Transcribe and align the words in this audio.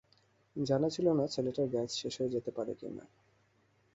জানা 0.55 0.87
ছিল 0.89 1.07
না 1.11 1.25
ছেলেটার 1.27 1.67
গ্যাস 1.67 1.89
শেষ 1.95 2.13
হয়ে 2.19 2.33
যেতে 2.35 2.51
পারে 2.51 2.73
কিনা। 2.75 3.05